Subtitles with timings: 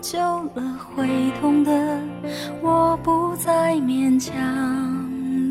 [0.00, 0.18] 久
[0.54, 0.62] 了
[0.94, 1.06] 会
[1.40, 2.00] 痛的，
[2.62, 4.32] 我不再勉强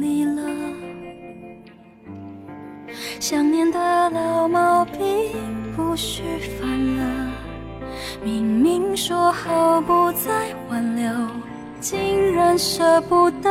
[0.02, 0.42] 你了。
[3.20, 5.00] 想念的老毛病
[5.76, 6.24] 不许
[6.60, 7.32] 犯了，
[8.24, 11.12] 明明说好不再挽留，
[11.80, 13.50] 竟然舍不得。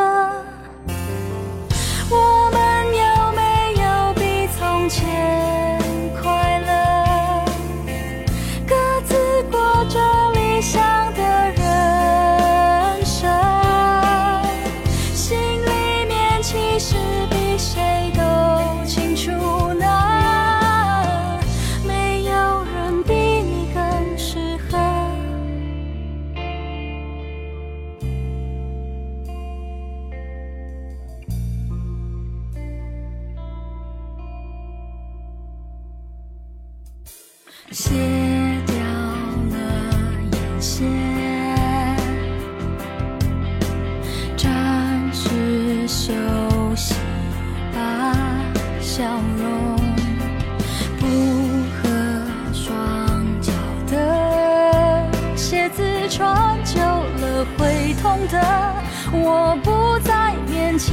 [58.30, 58.74] 的，
[59.12, 60.90] 我不再勉强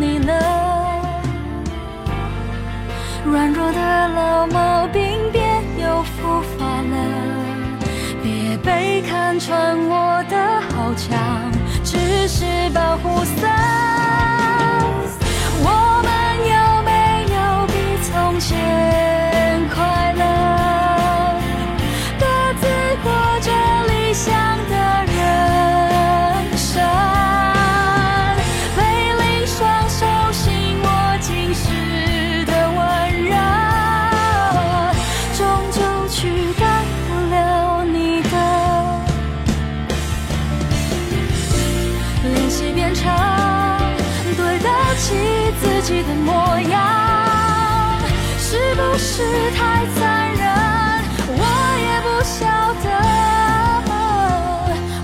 [0.00, 0.32] 你了，
[3.24, 5.02] 软弱的老毛病
[5.32, 5.40] 别
[5.82, 6.96] 又复发了，
[8.22, 8.56] 别。
[8.64, 11.16] 被看穿我的好强，
[11.84, 13.87] 只是保护色。
[49.18, 50.46] 是太残忍？
[51.26, 51.42] 我
[51.82, 52.38] 也不晓
[52.84, 52.86] 得。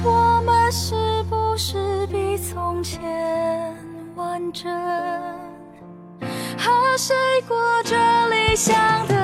[0.05, 3.03] 我们是不是比从前
[4.15, 4.71] 完整？
[6.57, 7.13] 和谁
[7.49, 7.97] 过着
[8.29, 9.24] 理想的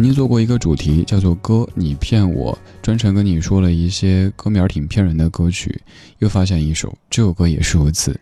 [0.00, 5.78] 曾经做过一个主题，叫做“歌你骗我”，专程跟你说了一些歌名挺骗人的歌曲。
[6.20, 8.18] 又发现一首，这首歌也是如此。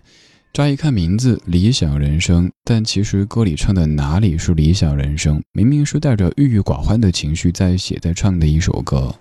[0.53, 5.41] 乍一看名字“理想人生”，但其实歌里唱的哪里是理想人生？
[5.53, 9.15] 明明是带着郁郁寡欢的情绪在写在唱的一首歌。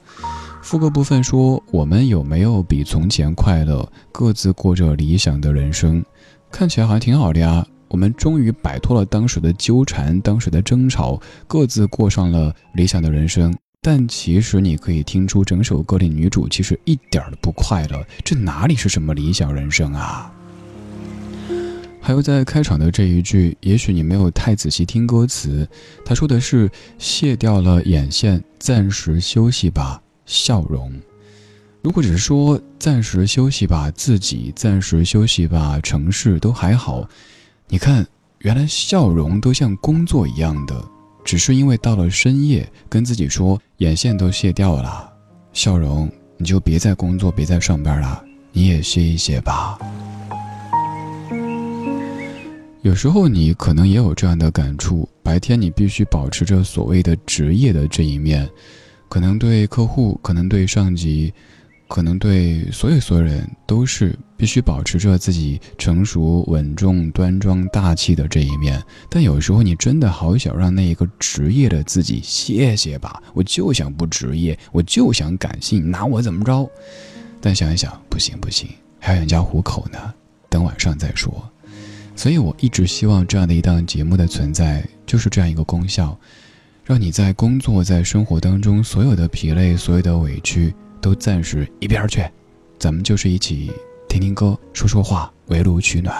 [0.63, 3.87] 副歌部分说：“我们有没有比从前快乐？
[4.11, 6.03] 各自过着理想的人生，
[6.49, 13.55] 看起来好像挺好的呀。”我们终于摆脱了当时的纠缠，当时的争吵，各自过上了理想的人生。
[13.81, 18.05] 但其实你可以听出，整首歌里女主其实一点都不快乐。
[18.23, 20.31] 这哪里是什么理想人生啊？
[22.01, 25.67] 还有在开场的这一句，也许你没有太仔细听歌词，
[26.05, 30.91] 他说的是卸掉了眼线，暂时休息吧，笑容。
[31.81, 37.07] 如果只是说暂时休息吧，自己暂时休息吧，城市都还好。
[37.69, 38.07] 你看，
[38.39, 40.81] 原来笑容都像工作一样的，
[41.25, 45.11] 只是因为到了深夜，跟自己说眼线都卸掉了，
[45.51, 48.23] 笑容你就别再工作，别再上班了，
[48.53, 49.77] 你也歇一歇吧。
[52.83, 58.49] 有时候你可能也有这样的感触：白天你必须保持着所谓的职业的这一面，
[59.09, 61.33] 可能对客户，可能对上级，
[61.87, 68.81] 可能对所有所有人都是必须保持着自己成熟、稳重、端庄、大气的这一面。
[69.09, 76.69] 但有时候你真的好想让那一个职业的自己歇歇吧，我就想不职业，我就想感性，拿我怎么着？
[77.39, 78.67] 但想一想，不行不行，
[78.99, 80.13] 还要养家糊口呢，
[80.49, 81.31] 等晚上再说。
[82.15, 86.19] 所以我一直希望这样的一档节目的存在，就是这样一个功效，
[86.83, 92.23] 让你在工作、在生活当中所有的疲累、所有的委屈都暂时一边去，
[92.79, 93.71] 咱们就是一起
[94.07, 96.15] 听听歌、说说话，围炉取暖。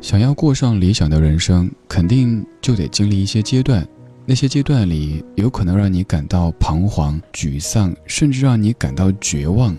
[0.00, 3.86] 想要过上理想的人生，肯定就得经历一些阶段，
[4.24, 9.76] 那些阶段里有可能让你感到彷徨、沮丧，甚至让你感到绝望。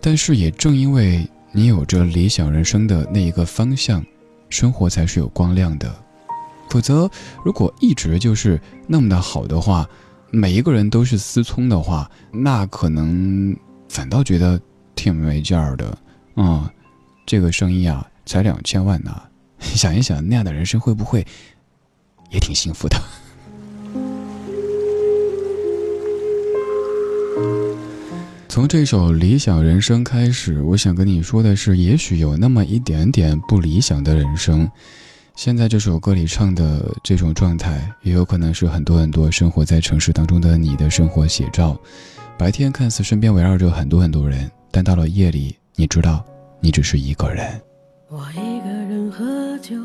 [0.00, 4.04] 但是也正因为你有着理想人生的那一个方向，
[4.50, 5.92] 生活才是有光亮的。
[6.70, 7.10] 否则，
[7.44, 9.88] 如果一直就是那么的好的话，
[10.30, 13.56] 每一个人都是思聪的话，那可能
[13.88, 14.60] 反倒觉得
[14.94, 15.98] 挺没劲儿的。
[16.36, 16.68] 嗯，
[17.26, 19.22] 这个生意啊，才两千万呢，
[19.58, 21.26] 想一想那样的人生会不会
[22.30, 22.96] 也挺幸福的？
[28.48, 34.68] 从这首《理想人生》开始，我想跟你说的是，也许有那么一点点不理想的人生。
[35.38, 41.78] 现在这首歌里唱的这种状态，也有可能是很多很多生活在城市当中的你的生活写照。
[42.36, 46.24] 白天看似身边围绕着很多很多人，但到了夜里，你知道，
[46.58, 47.48] 你只是一个人。
[48.08, 49.76] 我一个人喝酒，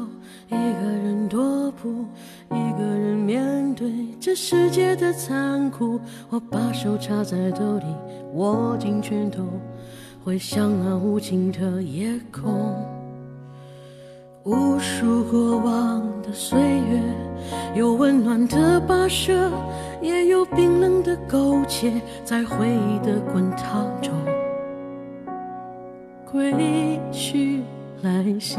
[0.47, 2.03] 一个人踱步，
[2.49, 6.01] 一个人面对这世界的残酷。
[6.31, 7.85] 我把手插在兜里，
[8.33, 9.47] 握紧拳头，
[10.23, 12.83] 回想那无尽的夜空。
[14.45, 17.01] 无数过往的岁月，
[17.75, 19.49] 有温暖的跋涉，
[20.01, 21.93] 也有冰冷的苟且，
[22.25, 24.13] 在回忆的滚烫中
[26.29, 27.61] 归去。
[28.01, 28.57] 来兮，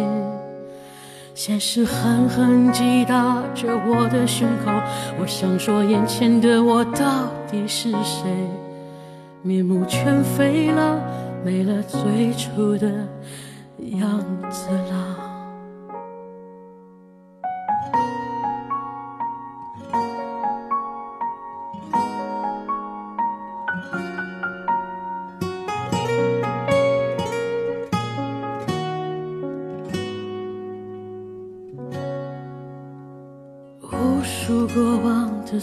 [1.35, 4.73] 现实狠狠击打着我的胸口。
[5.21, 8.25] 我想说，眼前的我到底是谁？
[9.43, 10.99] 面目全非了，
[11.45, 12.89] 没了最初的
[13.99, 15.14] 样子了。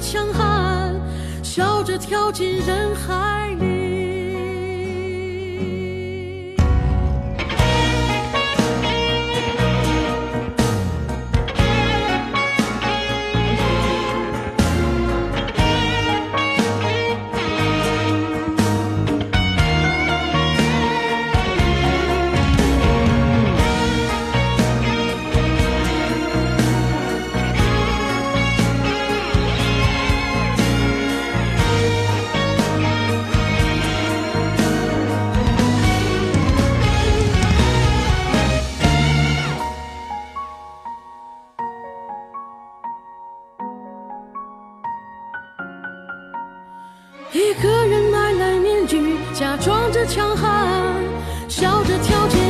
[0.00, 0.94] 强悍，
[1.42, 3.89] 笑着跳进人海里。
[49.40, 51.02] 假装着强悍
[51.48, 52.49] 笑着跳进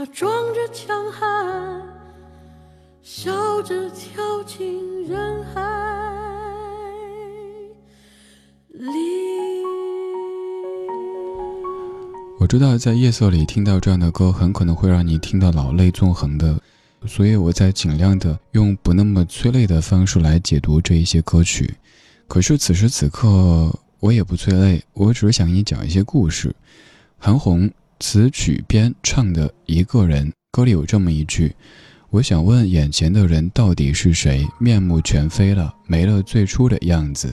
[0.00, 1.82] 他装着强悍，
[3.02, 5.60] 笑着跳进人海
[8.70, 8.88] 里。
[12.38, 16.58] 我知道在夜色里听到这样的歌，很可能会让你听到老泪纵横的，
[17.06, 21.74] 所以我在尽量的用不那么催泪的方式来解读这一些歌曲。
[22.26, 26.56] 可是此时此刻，我也不催泪，我只是想给你讲一些故事。
[27.18, 31.54] 韩红词曲编唱的《一个人》，歌里有这么一句
[32.08, 34.48] ：“我想问眼前的人到底是谁？
[34.58, 37.30] 面目全非了，没了最初的样子。”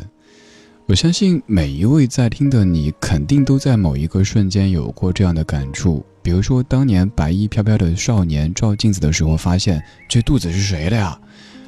[0.87, 6.05] 我相信每一位在听的你，肯定都在某一个瞬间有过这样的感触。
[6.21, 11.17] 比如说，当年白衣飘飘的少年照镜子的时候，发现这肚子是谁的呀？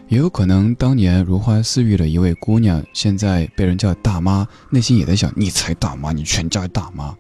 [0.10, 7.16] 也有可能，当年如花似玉的一位姑娘，现在被人叫大妈，内心也在想：你才大妈，你全家大妈。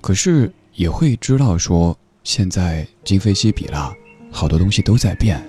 [0.00, 3.92] 可是也会知道说，现在今非昔比了，
[4.30, 5.42] 好多东西都在变。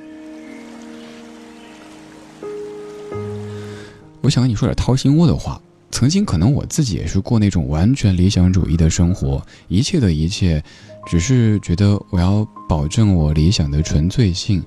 [4.21, 5.61] 我想跟你说点掏心窝的话。
[5.89, 10.61] 曾经可能我自己也是过那种完全理想主义的生活，一切的一切，
[11.05, 14.61] 只是觉得我要保证我理想的纯粹性，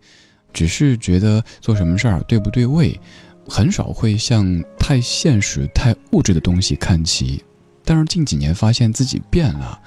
[0.52, 2.99] 只是觉得做什么事儿对不对位，
[3.47, 7.45] 很少会向太现实、太物质的东西看齐。
[7.85, 9.79] 但是近几年发现自己变了，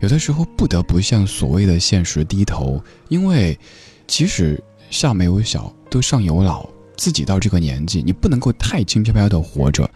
[0.00, 3.58] 有的时候不得不向所谓的现实低头，因为
[4.06, 9.88] 即使下没有小，都上有老，自己到这个年纪，你不能够太轻飘飘的活着。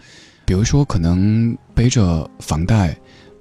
[0.44, 2.94] 比如说，可能背着房贷，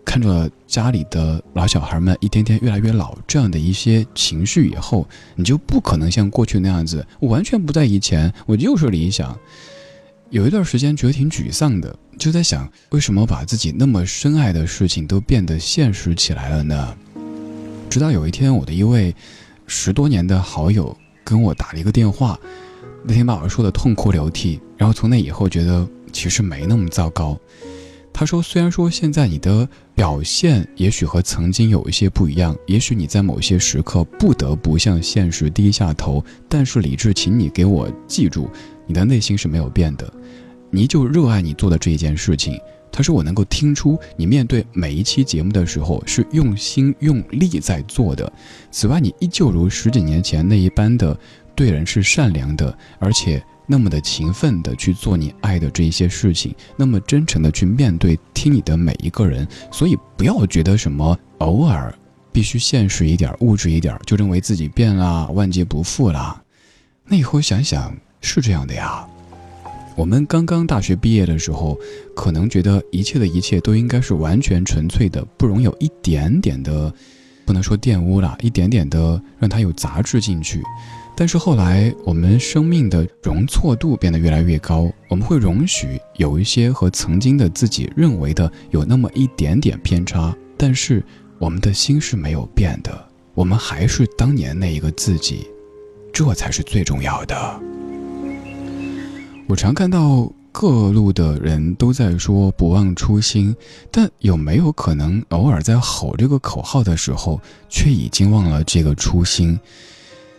[0.06, 5.06] 看着家里的老小孩们一天天越来越老，这样的一些情绪以后，
[5.36, 9.38] 你就不可能像过去那样子，我完全不在以前，我就是理想。
[10.34, 16.98] 有一段时间觉得挺沮丧的，就在想，为什么把自己那么深爱的事情都变得现实起来了呢？
[17.88, 19.16] 直到有一天，我的一位
[19.68, 22.36] 十多年的好友跟我打了一个电话，
[23.06, 25.88] 那天把我说的痛哭流涕，然后从那以后觉得。
[26.12, 27.36] 其实没那么糟糕，
[28.14, 38.48] 他说：“虽然说现在你的表现也许和曾经有一些不一样，也许你在某些时刻不得不向现实低下头，但是理智，请你给我记住，
[38.86, 40.12] 你的内心是没有变的，
[40.70, 42.60] 你就热爱你做的这一件事情。”
[42.92, 48.32] 他说：“我能够听出你面对每一期节目的时候是用心用力在做的。
[48.70, 51.20] 此外，你依旧如十几年前那一般的
[51.56, 61.98] 对人是善良的，而且。”那么的勤奋的去做你爱的这一些事情，那么真诚的去面对听你的每一个人，所以不要觉得什么偶尔
[62.30, 66.44] 必须现实一点、物质一点，就认为自己变了、万劫不复了。
[67.06, 69.08] 那以后想想是这样的呀。
[69.96, 71.78] 我们刚刚大学毕业的时候，
[72.16, 76.92] 可能觉得一切的一切都应该是完全纯粹的，不容有一点点的，
[77.46, 80.64] 不能说玷污了，一点点的让它有杂质进去。
[81.16, 91.04] 但是后来，我们生命的容错度变得越来越高，我们会容许有一些和曾经的自己认为的有那么一点点偏差，但是
[91.38, 95.48] 我们的心是没有变的，我们还是当年那一个自己，
[96.12, 97.62] 这才是最重要的。
[99.48, 103.56] 我常看到各路的人都在说不忘初心，
[103.92, 109.60] 但有没有可能偶尔在吼这个口号的时候，却已经忘了这个初心？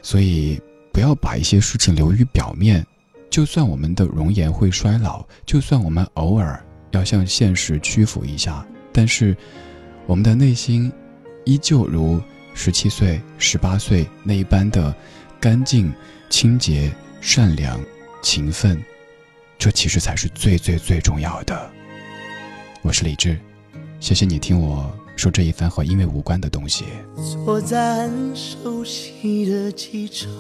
[0.03, 0.61] 所以，
[0.93, 2.85] 不要把一些事情流于表面。
[3.31, 9.37] 就算我们的容颜会衰老，就算我们偶尔要向现实屈服一下，但是，
[10.07, 10.91] 我们的内心
[11.45, 12.21] 依旧如
[12.55, 14.95] 十七岁、十八岁那一般的
[15.41, 15.93] 干净、
[16.31, 17.79] 清洁、善良、
[18.23, 18.83] 勤奋。
[19.65, 21.71] 这其实才是最最最重要的。
[22.83, 23.41] 我是李志，
[23.99, 24.95] 谢谢你听我。
[25.17, 26.85] 说这一番和音乐无关的东西。
[27.47, 30.31] 坐在很熟悉的机场，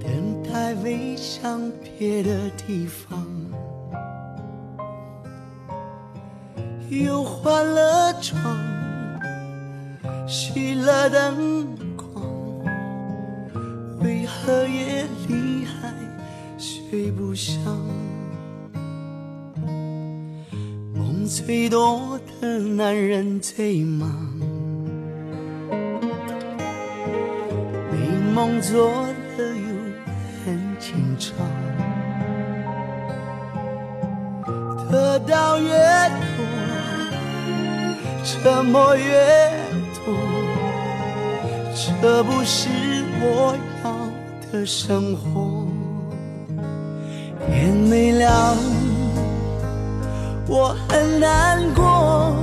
[0.00, 3.24] 等待飞向别的地方，
[6.90, 8.36] 又换了妆，
[10.26, 12.24] 熄了灯光，
[14.00, 15.43] 为何夜里
[16.94, 17.60] 睡不香？
[20.94, 24.08] 梦最多的男人最忙，
[27.90, 27.98] 美
[28.32, 29.74] 梦做了又
[30.44, 31.34] 很紧张，
[34.88, 35.72] 得到越
[36.36, 36.46] 多，
[38.22, 39.50] 沉默越
[39.96, 40.14] 多，
[41.74, 42.68] 这不是
[43.20, 43.90] 我要
[44.52, 45.53] 的生活。
[47.54, 48.56] 天没亮。
[50.48, 52.34] 我很难过，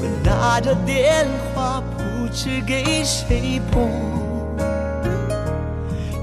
[0.00, 3.88] 我拿着电话不知给谁拨，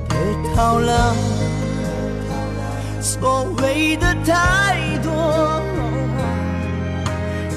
[0.07, 0.15] 得
[0.55, 1.13] 到了
[3.01, 5.11] 所谓的太多，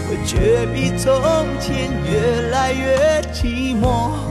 [0.08, 1.12] 我却比从
[1.60, 4.23] 前越来越寂寞。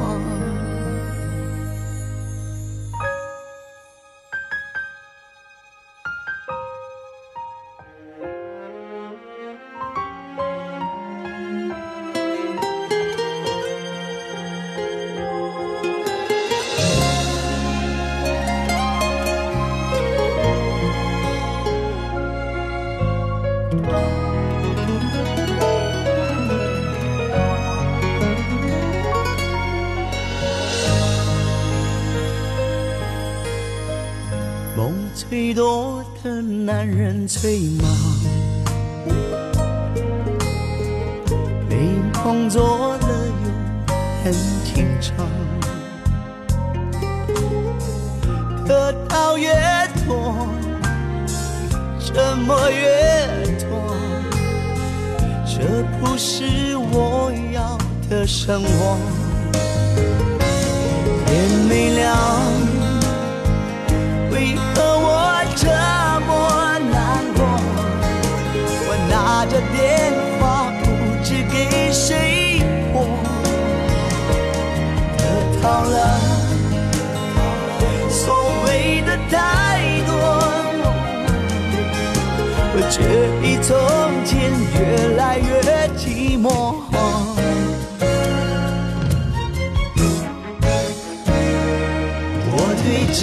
[36.86, 37.90] 男人最忙，
[41.70, 41.78] 美
[42.26, 43.08] 梦做了
[43.42, 44.34] 又很
[44.66, 45.16] 紧张，
[48.68, 49.54] 得到越
[50.06, 50.46] 多，
[52.02, 53.96] 折磨越多，
[55.46, 57.78] 这不是我要
[58.10, 58.98] 的生活。
[61.28, 62.63] 天没亮。
[83.66, 83.74] 从
[84.26, 86.76] 前越来越寂寞。
[92.52, 92.86] 我对
[93.20, 93.22] 着。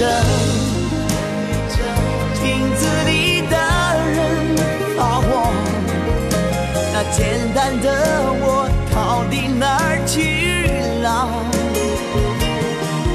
[2.41, 2.43] 镜
[2.75, 3.55] 子里的
[4.15, 4.17] 人
[4.97, 5.29] 发火，
[6.95, 7.19] 那简
[7.55, 7.87] 单的
[8.41, 8.45] 我
[8.95, 8.97] 到
[9.31, 10.17] 底哪儿去
[11.03, 11.07] 了？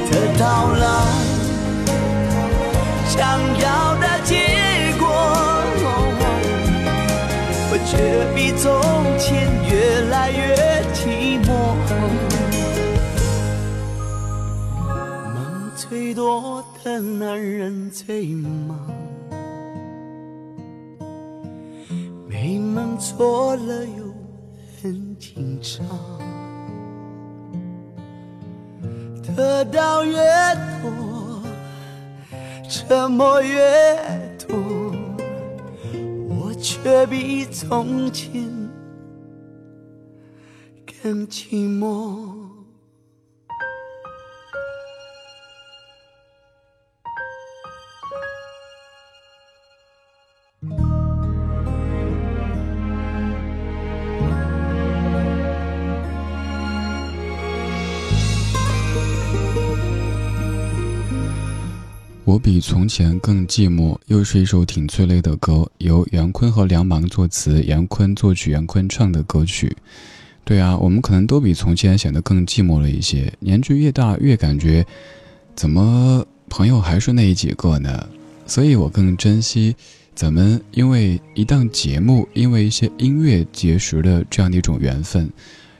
[0.08, 0.84] 得到了
[3.08, 3.18] 想
[8.36, 8.70] 比从
[9.18, 10.54] 前越来越
[10.92, 11.48] 寂寞。
[15.34, 18.78] 梦最多的男人最忙。
[22.28, 24.04] 美梦错了又
[24.82, 25.82] 很紧张，
[29.34, 30.14] 得到越
[30.82, 31.42] 多，
[32.68, 33.96] 折磨越，
[36.68, 38.42] 却比从前
[41.00, 42.45] 更寂寞。
[62.46, 69.76] 比从前更寂寞，又是一首挺催泪的歌，由杨坤和梁芒作词，杨坤作曲，杨坤唱的歌曲。
[70.44, 73.32] 对啊，我们可能都比从前显得更寂寞了一些。
[73.40, 74.86] 年纪越大，越感觉，
[75.56, 78.08] 怎么朋友还是那几个呢？
[78.46, 79.74] 所以我更珍惜
[80.14, 85.28] 咱们因为一档节目，因为一些音乐结识的这样的一种缘分。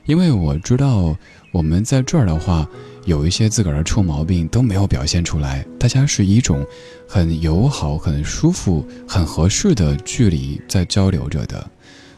[0.05, 1.15] 因为我知道
[1.53, 2.67] 我们在这儿的话。
[3.07, 6.65] 有一些自个儿的臭毛病都没有表现出来，大家是一种
[7.07, 11.65] 很友好、很舒服、很合适的距离在交流着的，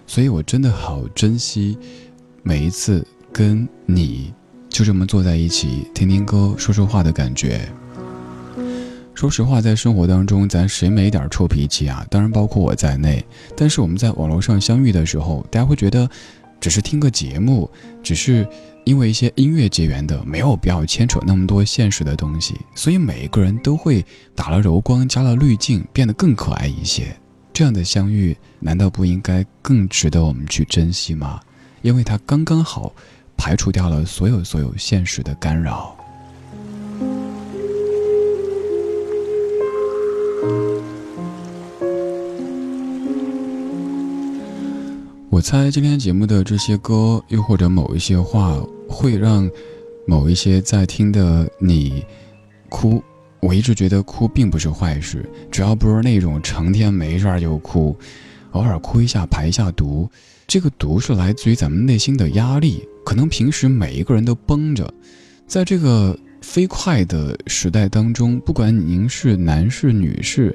[0.07, 1.77] 所以我真的好珍惜
[2.41, 4.33] 每一次跟你
[4.67, 7.69] 就这么坐在一起听听歌、说说话的感觉。
[9.13, 12.03] 说实话，在生活当中，咱谁没点臭脾气啊？
[12.09, 13.23] 当然包括我在内。
[13.55, 16.09] 但是我们在网络上相遇的时候，大家会觉得
[16.59, 17.69] 只是听个节目，
[18.01, 18.47] 只是。
[18.85, 24.03] 因为一些音乐结缘的，没有必要牵扯那么多现实的东西，所以每一个人都会
[24.35, 27.15] 打了柔光，加了滤镜，变得更可爱一些。
[27.53, 31.39] 这样的相遇，难道不应该更值得我们去珍惜吗？
[31.81, 32.93] 因为它刚刚好，
[33.37, 35.95] 排除掉了所有所有现实的干扰。
[45.39, 49.49] 我猜今天节目的这些歌，又或者某一些话，会让
[50.05, 52.03] 某一些在听的你
[52.67, 53.01] 哭。
[53.39, 57.97] 我一直觉得哭并不是坏事，只要不是那种成天没事儿就哭，
[58.51, 60.09] 偶尔哭一下排一下毒。
[60.45, 64.93] 这个毒是来自于咱们内心的压力，可能平时每一个人都绷着，
[65.47, 70.53] 在这个飞快的时代当中，不管您是男士女士，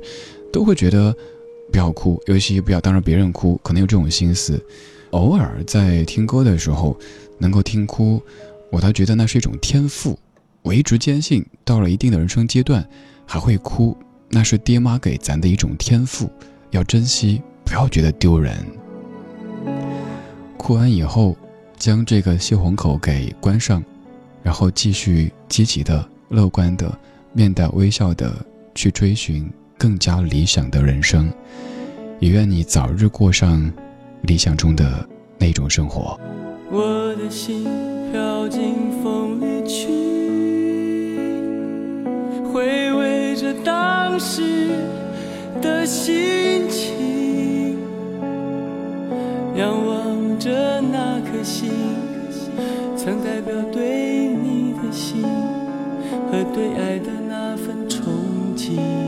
[0.53, 1.17] 都会觉得。
[1.75, 4.65] 不要哭，尤其不要当着别人哭，可能有这种心思。
[5.11, 6.97] 偶尔在听歌的时候
[7.37, 8.23] 能够听哭，
[8.71, 10.17] 我倒觉得那是一种天赋。
[10.63, 12.89] 我一直坚信，到了一定的人生阶段
[13.27, 13.97] 还会哭，
[14.29, 16.31] 那是爹妈给咱的一种天赋，
[16.71, 18.57] 要珍惜，不要觉得丢人。
[20.57, 21.37] 哭完以后，
[21.77, 23.83] 将这个泄洪口给关上，
[24.45, 26.97] 然后继续积极的、乐观的、
[27.33, 28.33] 面带微笑的
[28.77, 29.51] 去追寻
[29.85, 31.31] 更加理想的人生。
[32.19, 33.71] 也愿你早日过上
[34.23, 36.19] 理想中的那种生活。
[36.71, 37.67] 我的心
[38.11, 39.87] 飘进风里去，
[42.51, 44.71] 回味着当时
[45.61, 47.77] 的心情，
[49.55, 51.71] 仰望着那颗星，
[52.97, 55.23] 曾代表对你的心
[56.33, 58.01] 和对爱的那份憧
[58.57, 59.04] 憬。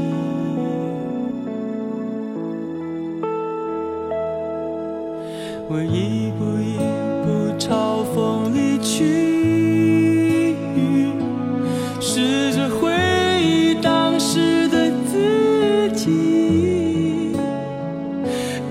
[5.68, 6.76] 我一步一
[7.24, 10.55] 步朝风里去，
[12.00, 12.92] 试着回
[13.42, 17.33] 忆当时的自己，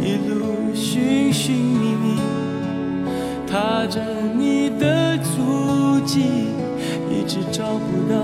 [0.01, 2.17] 一路寻寻觅觅，
[3.45, 4.01] 踏着
[4.33, 6.21] 你的足迹，
[7.11, 8.15] 一直找不到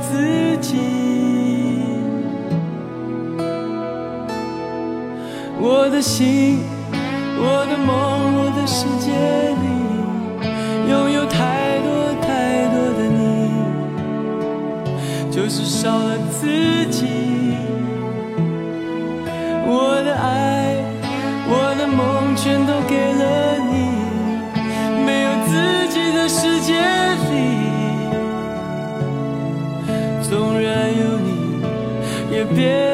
[0.00, 0.76] 自己。
[5.60, 6.60] 我的心。
[32.54, 32.87] 别，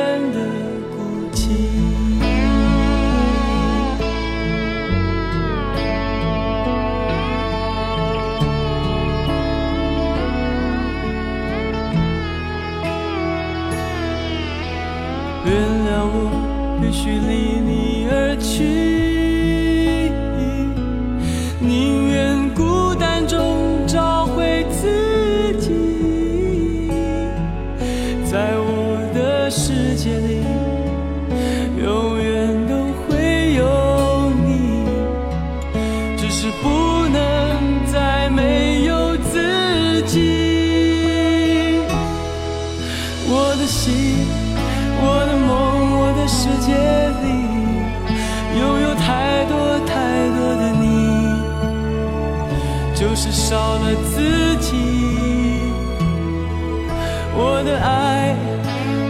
[46.66, 46.72] 界
[47.22, 47.26] 里，
[48.58, 49.54] 拥有太多
[49.86, 49.92] 太
[50.36, 50.84] 多的你，
[52.94, 53.14] 就。
[53.16, 54.74] 是少了自己，
[57.32, 58.34] 我的爱，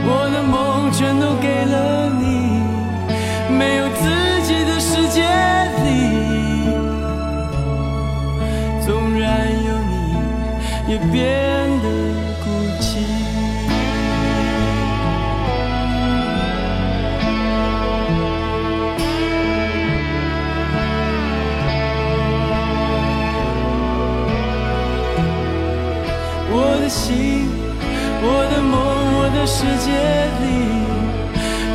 [0.04, 2.22] 我的梦，全都给了你。
[3.58, 4.02] 没有自
[4.42, 5.22] 己的世界
[5.84, 5.88] 里，
[8.84, 9.92] 纵然有你，
[10.92, 11.24] 也别
[26.74, 27.48] 我的心
[28.20, 28.74] 我的梦
[29.16, 29.90] 我的世界
[30.40, 30.44] 里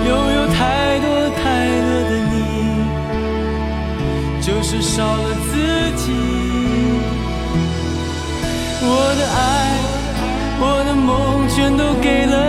[0.05, 1.07] 拥有太多
[1.39, 1.41] 太
[1.87, 2.35] 多的你
[4.41, 5.55] 就是少了自
[5.95, 6.03] 己。
[8.81, 9.39] 我的爱
[10.59, 11.07] 我的梦
[11.47, 12.48] 全都给了